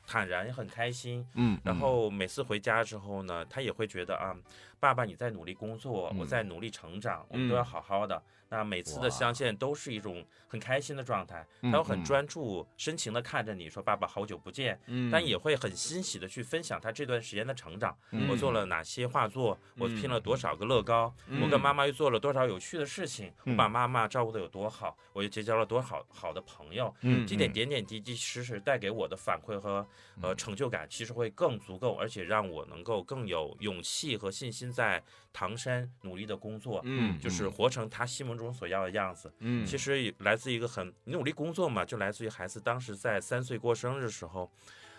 [0.07, 1.27] 坦然，也很开心。
[1.35, 4.37] 嗯，然后每次回家之后呢，他也会觉得啊，
[4.81, 8.21] 爸爸你在努力工作，我嗯在努力成长，我们都要好好的。
[8.53, 17.97] 那每次的相见都是一种很开心的状态，他会很嗯专注、深情的看着你说：“爸爸，好久不见。”嗯但也会很欣喜的去分享他这段时间的成长。
[18.11, 19.57] 嗯我做了哪些画作？
[19.79, 21.15] 我拼了多少个乐高？
[21.29, 23.29] 嗯我跟妈妈又做了多少有趣的事情？
[23.45, 24.97] 嗯我把妈妈照顾的有多好？
[25.13, 26.93] 我又结交了多少好的朋友？
[27.03, 29.87] 嗯这点点点滴滴，其实带给我的反馈和
[30.21, 35.03] 呃成就感，其实会更足够，而且让我能够更有勇气和信心在
[35.33, 36.81] 唐山努力的工作。
[36.85, 39.33] 嗯就是活成他心目中所要的样子。
[39.41, 44.51] 嗯其实来自一个很你努力工作嘛，就来自于孩子当时在三岁过生日的时候，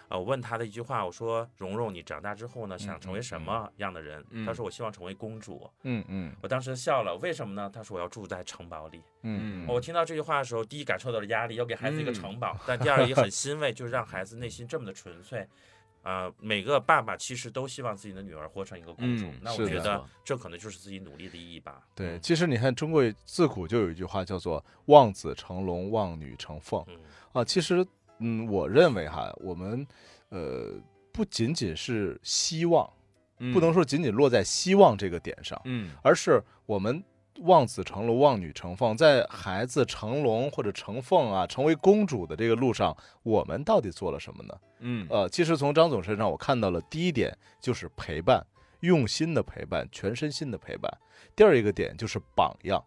[0.09, 5.69] 呃，我问他的一句话，我说：“蓉蓉，你长大之后呢，想成为什么样的人？”嗯他说：“我希望成为公主。
[5.83, 7.69] 嗯嗯我当时笑了，为什么呢？
[7.73, 9.01] 他说：“我要住在城堡里。
[9.23, 15.47] 嗯我听到这句话的时候，第一感受到了压力，要给孩子一个嗯城堡，但第二也很欣慰，就是让孩子内心这么的纯粹。
[16.01, 19.25] 啊、每个爸爸其实都希望自己的女儿活成一个公主。
[19.25, 21.83] 嗯那我觉得这可能就是自己努力的意义吧。
[21.95, 26.97] 对，嗯其实你看，中国自古就有一句话叫做“望子成龙，望女成凤嗯”
[27.33, 27.43] 啊。
[27.43, 27.85] 其实，
[28.19, 29.85] 嗯，我认为哈，我们
[30.29, 30.73] 呃
[31.11, 32.89] 不仅仅是希望，
[33.53, 37.03] 不能说仅仅落在希望这个点上，嗯而是我们
[37.41, 44.55] 望子成龙，望女成凤，在孩子成龙或者成凤啊，成为公主的这个路上，我们到底做了什么呢？
[44.79, 48.45] 嗯呃，其实从张总身上我看到了第一点就是陪伴，
[48.79, 50.91] 用心的陪伴，全身心的陪伴。
[51.35, 52.83] 第二一个点就是榜样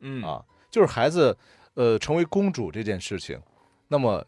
[0.00, 1.36] 嗯啊，就是孩子
[1.74, 3.40] 呃成为公主这件事情，
[3.88, 4.24] 那么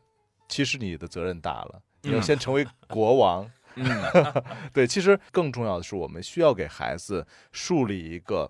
[0.48, 3.50] 其实你的责任大了，你要嗯先成为国王。
[3.76, 3.84] 嗯
[4.72, 8.48] 对，其实更重要的是，我们需要给孩子树立一个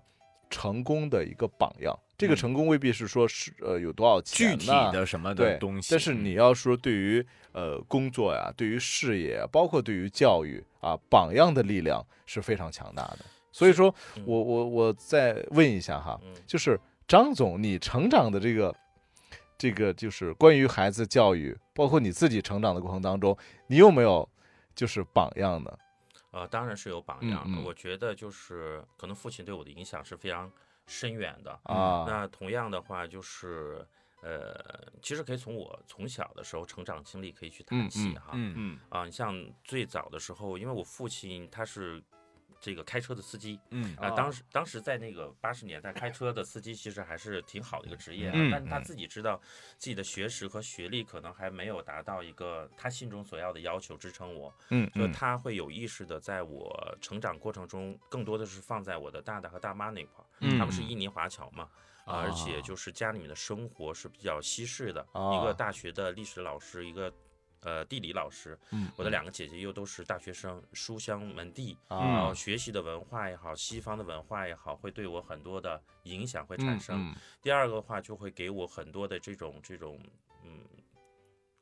[0.49, 1.97] 成功的一个榜样。
[2.17, 2.35] 这个嗯。
[2.35, 13.19] 成功未必是说是呃有多少具体的什么对的东西，但是你要说对于呃工作呀，对于事业，包括对于教育啊，榜样的力量是非常强大的。
[13.51, 14.23] 所以说嗯。
[14.25, 16.33] 我我我再问一下哈，嗯。
[16.47, 18.73] 就是张总，你成长的这个
[19.57, 24.27] 这个就是关于孩子教育，包括你自己成长的过程当中，你有没有
[24.73, 25.71] 就是榜样呢？
[26.35, 27.57] 呃，当然是有榜嗯样的。
[27.57, 30.51] 嗯我觉得就是可能父亲对我的影响是非常
[30.85, 31.51] 深远的。
[31.63, 33.87] 啊，那同样的话，就是
[34.21, 38.31] 呃，其实可以从我从小的时候成长经历可以去谈起哈。
[38.33, 42.03] 嗯嗯啊，你像最早的时候，因为我父亲他是
[42.65, 43.95] 这个开车的司机嗯。
[43.97, 44.13] 啊，哦。
[44.17, 48.49] 当时当时在那个八十年代，开车的司机其实还是挺好的一个职业啊，嗯。
[48.49, 48.83] 但是他嗯。
[48.83, 49.39] 自己知道
[49.77, 55.03] 自己的学识和学历可能还没有达到一个他心中所要的要求支撑我，嗯嗯。
[55.03, 60.57] 所以他会有意识的在我成长过程中，更多的是放在我的大大和大妈那块儿，嗯。
[60.57, 60.81] 他们是。
[60.81, 61.69] 印尼华侨嘛。
[62.05, 67.11] 啊，而且啊就是家里面的生活是比较西式的，一啊个大学的历史老师，一个
[67.65, 77.11] 呃地理老师，嗯我的两个姐姐又都是大学生，书香门第，嗯然后啊学习的文化也好，西方的文化也好，会对我很多的影响会产嗯生。
[77.11, 79.99] 嗯第二个的话，就会给我很多的这种这种
[80.43, 80.61] 嗯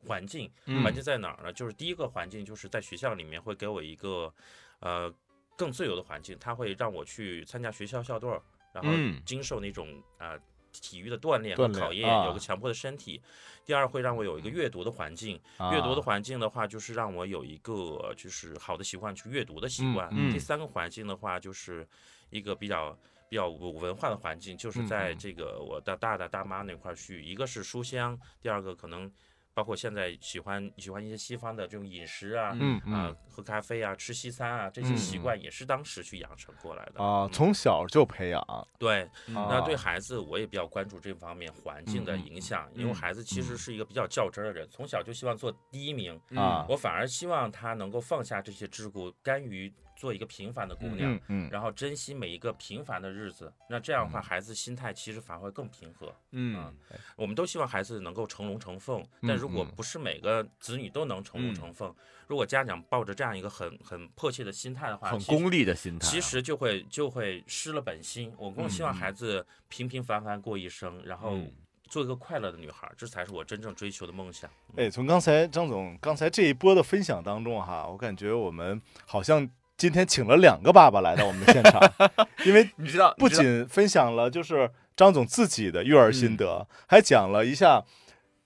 [0.05, 1.53] 环境，嗯环境在哪儿呢？
[1.53, 4.31] 就是第一个环境就是在学校里面会给我一个
[4.79, 5.11] 呃
[5.57, 8.41] 更自由的环境，他会让我去参加学校校队儿，
[8.73, 9.87] 然后嗯经受那种
[10.17, 10.31] 啊。
[10.31, 10.39] 呃
[10.81, 13.21] 体育的锻炼和考验，啊有个强迫的身体。
[13.65, 20.09] 第二，会让我有一个阅读的环境，啊阅读的环境的话，就是让我有一个就是好的习惯去阅读的习惯。
[20.31, 21.87] 第三个环境的话，就是
[22.29, 22.97] 一个比较
[23.29, 29.09] 比较有文化的环境，就是在这个我的大大大妈那块儿去，一个是书香，第二个可能
[29.53, 33.15] 包括现在喜欢喜欢一些西方的这种饮食啊，嗯啊、嗯。
[33.29, 37.31] 喝咖啡啊，吃西餐啊，这些习惯也是当时去养成过来的啊，嗯。
[37.31, 38.43] 从小就培养。
[38.77, 46.65] 对，那对啊孩子我也比较关注这方面环境的影响，因为孩子其实是一个比较较真儿的人，从小就希望做第一名，啊。
[46.69, 49.71] 我反而希望他能够放下这些桎梏，甘于
[50.03, 51.13] 做一个平凡的姑娘。
[51.13, 56.13] 嗯嗯然后珍惜每一个平凡的日子，那这样的话，嗯孩子心态其实反而会更平和。
[56.31, 56.75] 嗯
[57.15, 61.95] 我们都希望孩子能够成龙成凤，但如果嗯不是每个子女都能成龙嗯成凤，
[62.27, 68.33] 如果家长抱着这样一个很很迫切的心态的话，很功利的心态啊，其实就会就会失了本心。
[68.37, 71.49] 我更希望孩子平平凡凡过一生，然后嗯
[71.87, 74.49] 做一个快乐的女孩，这才是我真正追求的梦想。
[74.77, 79.47] 哎，从刚才张总刚才这一波的分享当中哈，我感觉我们好像
[79.83, 81.81] 今天请了两个爸爸来到我们的现场，
[82.47, 87.83] 因为你知道，不仅分享了就是张总自己的育儿嗯心得，还讲了一下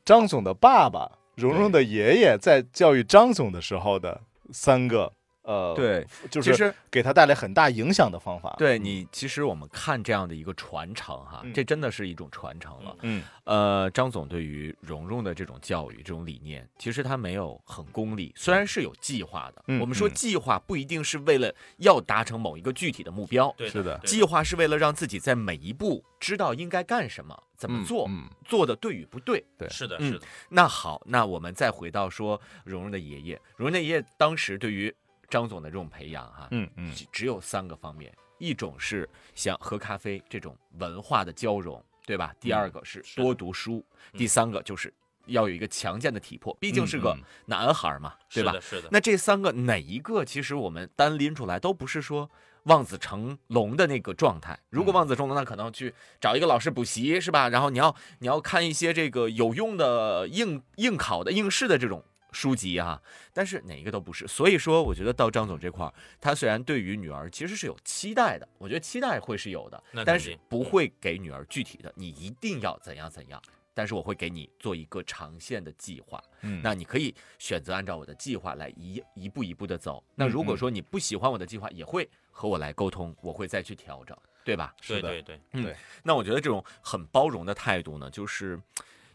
[0.04, 4.22] 张总的爸爸蓉蓉的爷爷在教育张总的时候的
[4.52, 5.14] 三个
[5.48, 12.94] 呃，，对，就是其实给他带来很大影响的方法。，对你，其实我们看这样的一个传承哈，嗯这真的是一种传承了。
[13.04, 19.64] 嗯呃，张总对于蓉蓉的这种教育、这种理念，其实他没有很功利，虽然是有计划的。
[19.68, 29.42] 嗯我们说嗯计划不一定是为了要达成某一个具体的目标，对是的计划是为了让自己在每一步知道应该干什么、怎么做，嗯，做的对与不对。
[29.58, 34.94] 对是的，嗯是的，那好，那我们再回到说蓉蓉的爷爷，蓉蓉的爷爷当时对于
[35.30, 42.34] 张总的这种培养哈，嗯嗯只只有三个方面，一种是像喝咖啡这种文化的交融，对吧？
[42.40, 44.94] 第二个是多读书，嗯第三个就是
[45.26, 48.62] 要有一个强健的体魄，毕竟是个男孩嘛，对吧是的，？
[48.62, 48.90] 是的。
[48.92, 52.30] 那这三个哪一个，其实我们单拎出来都不是说
[52.64, 54.58] 望子成龙的那个状态。
[54.70, 57.50] 如果嗯望子成龙，那可能去找一个老师补习，是吧？
[57.50, 62.02] 然后你要你要看一些这个有用的应应考的应试的这种。
[62.32, 63.02] 书籍啊，
[63.34, 73.42] 但是哪一个都不是，所以说我觉得到张总这块儿，他虽然对于女儿其实是有期待的，我觉得期待会是有的，但是不会给女儿具体的，你一定要怎样怎样，
[73.74, 80.04] 但是我会给你做一个长线的计划，嗯那你可以选择按照我的计划来一一步一步的走。
[80.16, 84.76] 那嗯如果嗯说你不喜欢我的计划，也会和我来沟通，我会再去调整，对吧？
[84.82, 88.60] 是的对对对，那我觉得这种很包容的态度呢，就是。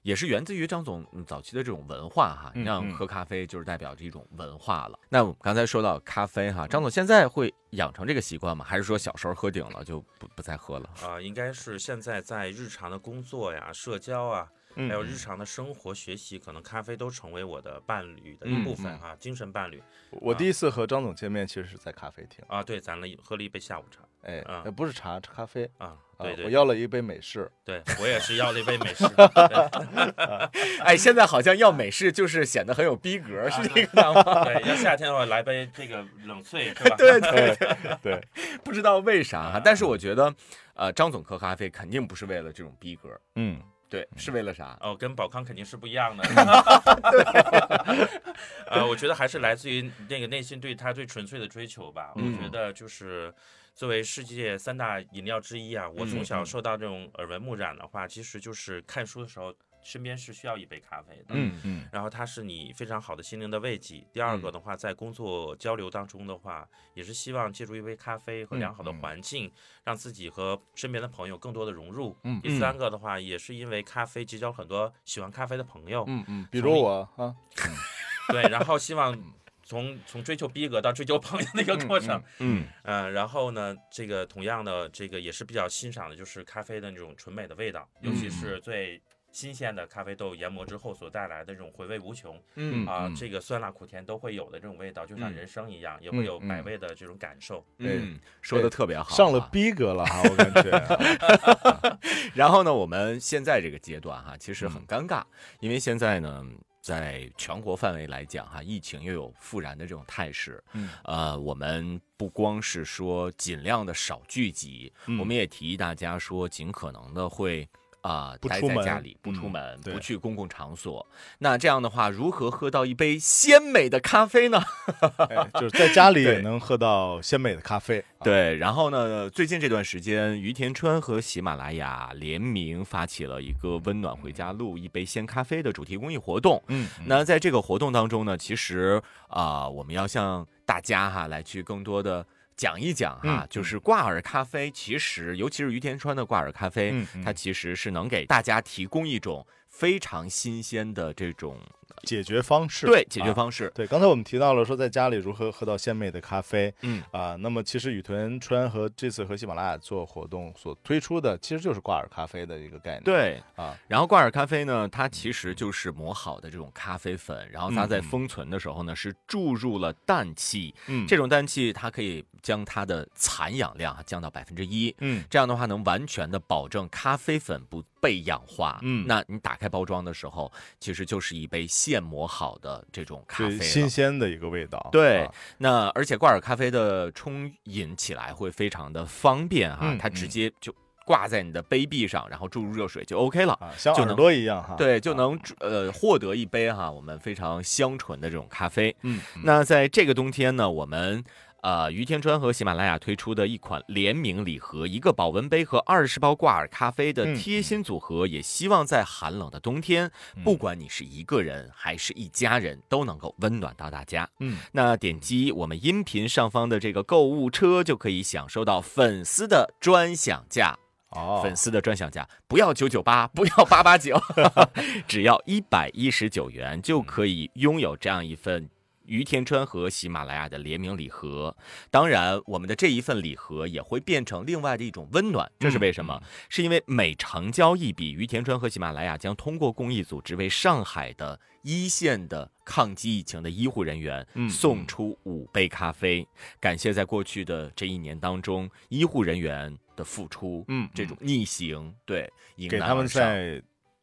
[0.02, 4.98] 也是源自于张总嗯早期的这种文化哈，你像喝咖啡就是代表着一种文化了。
[5.08, 8.64] 那我们刚才说到咖啡哈，张总现在会养成这个习惯吗？
[8.64, 10.90] 还是说小时候喝顶了就不不再喝了？
[11.02, 22.44] 啊、应该是现在在日常的工作呀、社交啊，嗯还有日常的生活、学习，可能咖啡都成为我的伴侣的一部分嗯哈、精神伴侣我第一次和张总见面，其实是在咖啡厅。
[22.48, 22.62] 啊。
[22.62, 24.42] 对，咱了一喝了一杯下午茶哎，
[24.76, 25.68] 不是茶，是咖啡。
[25.78, 25.86] 啊。
[25.86, 27.50] 啊对对，我要了一杯美式。
[27.64, 29.08] 对我也是要了一杯美式。
[29.10, 34.22] 对哎，现在好像要美式就是显得很有逼格，是这个样吗？
[34.46, 36.94] 对，要夏天的话来杯这个冷萃是吧？
[36.96, 37.56] 对 对
[38.02, 38.24] 对，
[38.62, 40.32] 不知道为啥哈，但是我觉得，
[40.74, 43.60] 呃，张总喝咖啡肯定不是为了这种逼格，嗯，
[43.92, 44.74] 对，是为了啥？
[44.80, 46.24] 哦，跟宝康肯定是不一样的。
[48.72, 52.14] 呃，我觉得还是来自于那个内心对他最纯粹的追求吧。
[52.16, 53.30] 嗯我觉得就是
[53.74, 61.26] 作为世界三大饮料之一啊，我从小嗯受到这种耳闻目染的话，其实就是看书的时候，身边是需要一杯咖啡的。
[61.30, 64.06] 嗯嗯然后它是你非常好的心灵的慰藉。
[64.12, 69.50] 第二个的话，在工作交流当中的话，也是希望借助一杯咖啡和良好的环境，
[69.84, 72.16] 让自己和身边的朋友更多的融入。
[72.24, 77.34] 嗯第三个的话，也是因为咖啡结交很多喜欢咖啡的朋友，嗯嗯，比如我啊，
[78.28, 79.16] 对，然后希望
[79.64, 82.22] 从从追求逼格到追求朋友的一个过程。
[82.38, 89.00] 嗯嗯、然后呢，这个同样的，这个也是比较欣赏的，就是咖啡的那种纯美的味道，尤其是最
[89.32, 92.40] 新鲜的咖啡豆研磨之后所带来的这种回味无穷。
[92.54, 97.64] 嗯啊、嗯这个酸辣苦甜都会有的这种味道，就像嗯人生一样，也会有嗯百味的这种感受。
[97.78, 101.98] 嗯，说的特别好啊，上了逼格了哈，我感觉。
[102.36, 105.24] 然后呢，我们现在这个阶段哈，其实嗯很尴尬，
[105.60, 106.44] 因为现在呢，
[106.80, 110.62] 在全国范围来讲哈，疫情又有复燃的这种态势。
[110.74, 117.66] 嗯呃，我们不光是说尽量的少聚集，嗯我们也提议大家说，尽可能的会。
[118.02, 121.06] 啊、待在不出门家里，不出嗯门，对不去公共场所。
[121.38, 124.60] 那这样的话，如何喝到一杯鲜美的咖啡呢？
[125.30, 128.00] 哎，就是在家里也能喝到鲜美的咖啡。
[128.18, 136.60] 啊，对，然后呢，最近这段时间，于田川和喜马拉雅联名发起了一个“温暖回家路，一杯鲜咖啡”的主题公益活动。
[136.66, 142.26] 嗯，那在这个活动当中呢，其实啊、我们要向大家哈来去更多的。
[142.56, 151.58] 讲一讲哈，嗯就是挂耳咖啡，其实尤其是于田川的挂耳咖啡，它其实是能给大家提供一种非常新鲜的这种
[152.02, 152.86] 解决方式。
[152.86, 153.70] 对解决啊方式。
[153.74, 163.02] 对，刚才我们提到了说在家里如何喝到鲜美的咖啡嗯，啊，那么其实雨田川和这次和喜马拉雅做活动所推出的，其实就是挂耳咖啡的一个概念。
[163.02, 163.42] 对。
[163.56, 170.74] 啊，然后挂耳咖啡呢，它其实就是磨好的这种咖啡粉，然后它在封存的时候呢，是注入了氮气。
[170.88, 174.94] 嗯，这种氮气它可以将它的残氧量啊降到百分之一。
[174.98, 178.78] 嗯这样的话，能完全的保证咖啡粉不被氧化。
[178.82, 180.50] 嗯那你打开包装的时候，
[180.80, 184.88] 其实就是一杯现磨好的这种咖啡新鲜的一个味道。
[184.90, 190.74] 对啊那而且挂耳咖啡的冲饮起来会非常的方便哈，嗯它直接就
[191.04, 193.52] 挂在你的杯壁上，然后注入热水就 OK 了。
[193.54, 194.74] 啊，像耳朵一样哈。
[194.76, 198.94] 对，就啊能呃获得一杯哈我们非常香醇的这种咖啡。
[199.02, 201.22] 嗯，嗯那在这个冬天呢，我们
[201.62, 214.28] 呃于天川和喜马拉雅推出的一款联名礼盒，一个保温杯和二十包挂耳咖啡的嗯贴心组合，也希望在寒冷的冬天，嗯不管你是一个人还是一家人，都能够温暖到大家。
[214.40, 220.76] 嗯，那点击我们音频上方的这个购物车，就可以享受到粉丝的专享价。
[221.14, 224.18] 哦，粉丝的专享价，不要九九八，不要八八九，
[225.06, 228.66] 只要一百一十九元就可以拥有这样一份
[229.06, 231.56] 于田川和喜马拉雅的联名礼盒。
[231.90, 236.22] 当然，我们的这一份礼盒也会变成另外的一种温暖，这是为什么？
[236.48, 246.26] 是因为每成交一笔，于田川和喜马拉雅将通过公益组织为上海的一线的抗击疫情的医护人员嗯送出五杯咖啡，
[246.60, 253.62] 感谢在过去的这一年当中医护人员的付出，嗯这种逆行，对，迎给他们在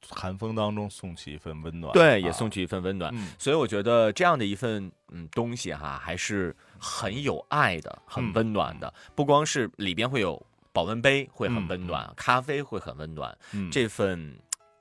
[0.10, 1.94] 寒风当中送去一份温暖。
[1.94, 3.12] 对，也啊送去一份温暖。
[3.16, 8.94] 嗯所以我觉得这样的一份嗯东西哈，还是很有爱的，很嗯温暖的。
[9.16, 10.42] 不光是里边会有
[10.72, 14.38] 保温杯会很温暖，咖啡会很温暖，嗯，这份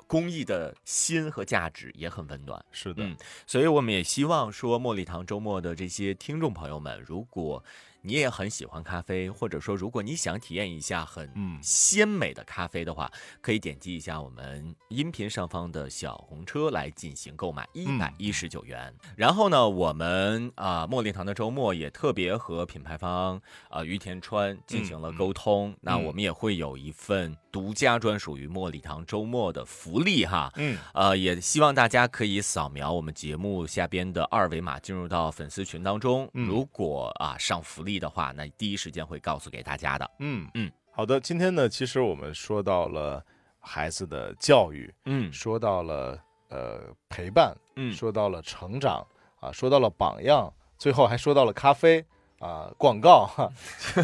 [0.07, 2.62] 公益的心和价值也很温暖。
[2.72, 3.16] 是的，嗯
[3.47, 7.62] 所以我们也希望说，茉莉堂周末的这些听众朋友们，如果
[8.01, 18.94] 你也很喜欢咖啡，或者说如果你想体验一下很嗯鲜美的咖啡的话，可以点击一下我们音频上方的小红车来进行购买，一百一十九元。
[19.16, 30.51] 然后呢，我们啊、茉莉堂的周末也特别和品牌方啊于田川进行了沟通，那嗯我们也会有一份独家专属于茉莉堂周末的福利哈。
[30.57, 36.30] 嗯呃，也希望大家可以扫描我们节目下边的二维码，进入到粉丝群当中。
[36.34, 40.11] 嗯如果啊上福利的话，那第一时间会告诉给大家的。
[40.18, 43.24] 嗯嗯，好的，今天呢，其实我们说到了
[43.61, 46.18] 孩子的教育，嗯说到了
[46.49, 49.07] 呃陪伴，嗯说到了成长
[49.39, 52.05] 啊，说到了榜样，最后还说到了咖啡
[52.41, 53.49] 啊广告哈。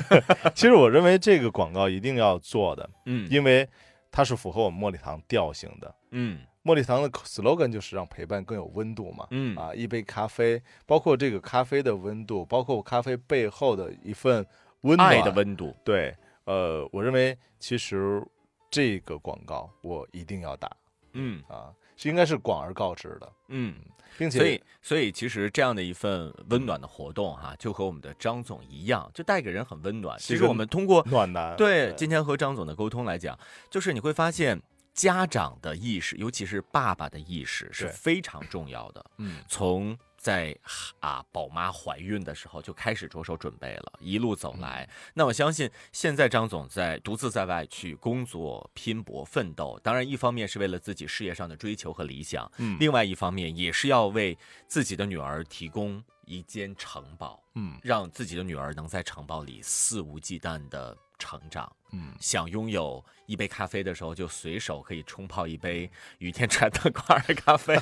[0.55, 3.68] 其实我认为这个广告一定要做的，嗯因为
[4.12, 5.93] 它是符合我们茉莉堂调性的。
[6.12, 9.26] 嗯茉莉堂的 slogan 就是让陪伴更有温度嘛。
[9.30, 14.44] 嗯啊，一杯咖啡，包括这个咖啡的温度，包括咖啡背后的一份
[14.80, 15.76] 温暖爱的温度。
[15.84, 18.26] 对，呃，我认为其实
[18.70, 20.74] 这个广告我一定要打
[21.12, 23.74] 嗯啊，是应该是广而告之的，嗯，
[24.16, 30.18] 并且所以所以其实这样的一份温暖的活动哈，就和我们的张总一样，就带给人很温暖。
[30.18, 33.38] 其实我们通过暖男对今天和张总的沟通来讲，
[33.68, 34.62] 就是你会发现。
[34.95, 39.05] 家长的意识，尤其是爸爸的意识是非常重要的。
[39.18, 39.42] 嗯。
[39.49, 40.57] 从在
[41.01, 44.88] 啊宝妈怀孕的时候就开始着手准备了，一路走来。
[44.88, 45.12] 嗯。
[45.14, 52.78] 那我相信现在张总在独自在外去工作、拼搏、奋斗，当然一方面是为了自己事业上的追求和理想，嗯。
[52.78, 57.78] 另外一方面也是要为自己的女儿提供一间城堡，嗯。
[57.82, 61.70] 让自己的女儿能在城堡里肆无忌惮的成长。
[61.92, 65.88] 嗯，想拥有一杯咖啡的时候，就随手可以冲泡一杯
[66.18, 67.76] 雨天穿的 挂耳咖啡。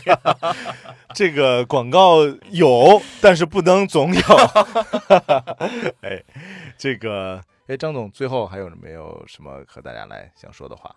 [1.15, 2.19] 这个广告
[2.51, 4.21] 有，但是不能总有。
[6.03, 6.23] 哎，
[6.77, 10.95] 这个哎，张总最后还有没有什么和大家来想说的话？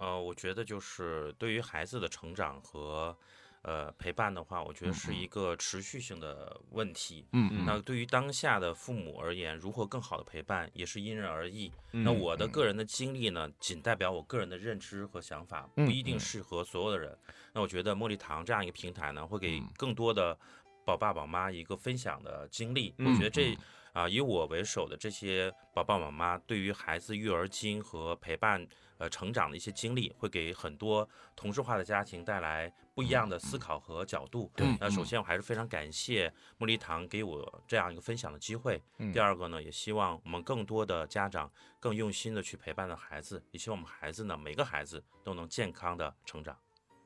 [0.00, 3.16] 呃，我觉得就是对于孩子的成长和
[3.62, 7.26] 呃陪伴的话，我觉得是一个持续性的问题。
[7.32, 11.72] 嗯那对于当下的父母而言，如何更好的陪伴也是因人而异。
[11.92, 17.16] 嗯那我的个人的经历呢，仅代表我个人的认知和想法，不嗯一定适合所有的人。
[17.52, 20.38] 那我觉得茉莉堂这样一个平台呢，会给嗯更多的
[20.84, 22.94] 宝爸宝妈一个分享的经历。
[22.98, 23.56] 嗯我觉得这
[23.94, 28.64] 啊、以我为首的这些宝爸宝妈，对于孩子育儿经和陪伴
[28.98, 34.50] 呃成长的一些经历，会给很多同质化的家庭带来不一样的思考和角度。
[34.56, 36.28] 对那首先我还是非常感谢
[36.58, 38.82] 茉莉堂给我这样一个分享的机会。
[38.98, 46.56] 嗯第二个呢，也希望我们更多的家长更用心的去陪伴着孩子，也希望我们孩子呢，每个孩子都能健康的成长。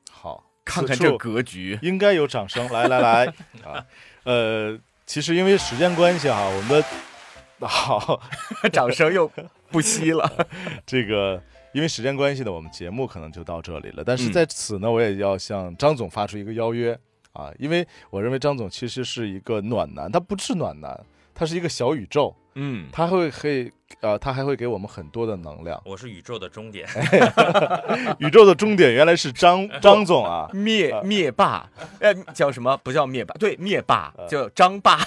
[0.09, 3.25] 好，看看这格局，应该有掌声，来来来
[3.63, 3.85] 啊，
[4.23, 4.75] 呃，
[5.05, 6.83] 其实因为时间关系哈，我们
[7.59, 8.19] 的好
[8.73, 9.31] 掌声又
[9.69, 10.47] 不息了。
[10.87, 11.43] 这个。
[11.73, 14.03] 因为时间关系呢，我们节目可能就到这里了。
[14.03, 14.31] 但是嗯。
[14.31, 16.97] 在此呢，我也要向张总发出一个邀约
[17.33, 20.97] 啊，因为我认为张总其实是一个暖男，他不是暖男，
[21.33, 23.71] 他是一个小宇宙，嗯，他会可以
[24.01, 25.81] 呃，他还会给我们很多的能量。
[25.85, 26.87] 我是宇宙的终点，
[28.19, 31.67] 宇宙的终点原来是张张总啊，灭灭霸，
[31.99, 32.77] 呃，叫什么？
[32.83, 34.27] 不叫灭霸，对，灭霸呃。
[34.27, 34.99] 叫张霸。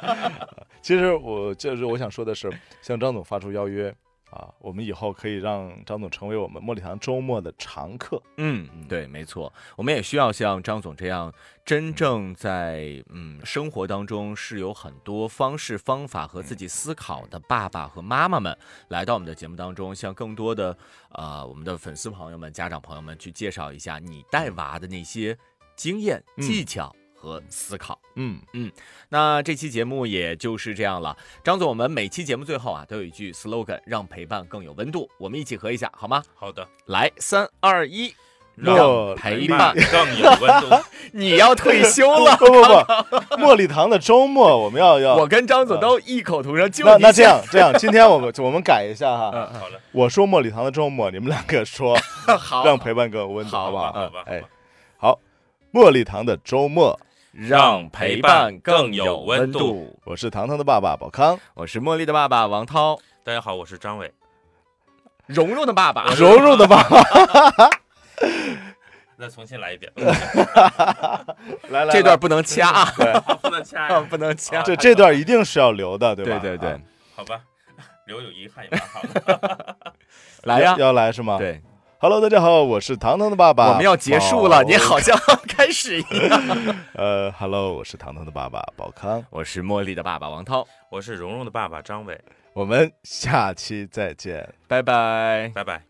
[0.80, 3.94] 其实我就是我想说的是，向张总发出邀约
[4.30, 8.22] 啊，我们以后可以让张总成为我们茉莉堂周末的常客。
[8.36, 11.32] 嗯，对，没错，我们也需要像张总这样，
[11.64, 18.56] 真正在嗯生活当中是有很多方式方法和自己思考的爸爸和妈妈们，
[18.88, 20.76] 来到我们的节目当中，向更多的
[21.10, 25.36] 呃我们的粉丝朋友们、家长朋友们去介绍一下你带娃的那些
[25.74, 26.42] 经验、嗯。
[26.42, 27.98] 技巧和思考。
[28.16, 28.72] 嗯嗯，
[29.10, 31.14] 那这期节目也就是这样了。
[31.44, 35.08] 张总，我们每期节目最后啊都有一句 slogan，让陪伴更有温度。
[35.18, 36.22] 我们一起合一下好吗？
[36.34, 38.14] 好的，来，三二一，
[38.56, 40.84] 让让陪伴更有温度。
[41.12, 42.36] 你要退休了。
[42.40, 51.98] 不不不， 茉莉堂的周末我们要要我跟张总都异口同声，就那那这样这样，今天我们我们改一下哈，嗯好了，我说茉莉堂的周末，你们两个说
[52.38, 53.92] 好，让陪伴更有温度，好好不好？
[53.92, 54.42] 好吧，哎，
[54.98, 55.18] 好，
[55.72, 56.98] 茉莉堂的周末，
[57.48, 59.98] 让陪伴更有温度。
[60.04, 64.12] 我是糖糖的爸爸宝康，我是茉莉的爸爸王涛，大家好，我是张伟。
[65.24, 66.12] 蓉蓉的爸爸。
[66.12, 67.00] 蓉蓉的爸爸，
[69.18, 69.90] 再重新来一遍，
[71.70, 72.92] 来来，这段不能掐啊，
[73.40, 74.00] 不能掐。
[74.02, 74.60] 不能掐。
[74.60, 76.38] 这这段一定是要留的，对吧？
[76.40, 76.80] 对对对啊，
[77.16, 77.40] 好吧，
[78.06, 79.76] 留有遗憾也蛮好的。
[80.42, 81.38] 来呀，要来是吗？
[81.38, 81.62] 对，
[82.02, 85.14] ，Hello，大家好，我是糖糖的爸爸，我们要结束了，你好像
[85.46, 86.42] 开始一样。
[86.96, 92.18] 呃，Hello，我是糖糖的爸爸宝康，我是茉莉的爸爸王涛，我是蓉蓉的爸爸张伟，
[92.54, 94.48] 我们下期再见。
[94.66, 95.52] 拜拜。
[95.54, 95.82] 拜拜。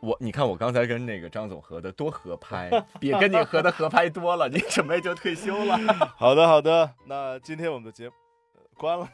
[0.00, 2.68] 我你看我刚才跟那个张总合的多合拍，
[2.98, 5.78] 比跟你合的合拍多了， 你准备就退休了。
[6.16, 8.14] 好的，好的，那今天我们的节目
[8.56, 9.08] 呃关了。